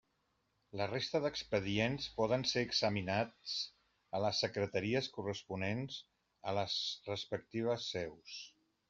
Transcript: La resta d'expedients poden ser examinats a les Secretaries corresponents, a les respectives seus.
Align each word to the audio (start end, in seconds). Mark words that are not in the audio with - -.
La 0.79 0.85
resta 0.91 1.19
d'expedients 1.25 2.07
poden 2.15 2.45
ser 2.51 2.63
examinats 2.67 3.53
a 4.17 4.23
les 4.25 4.39
Secretaries 4.47 5.11
corresponents, 5.19 5.99
a 6.49 6.55
les 6.61 6.79
respectives 7.11 7.87
seus. 7.95 8.41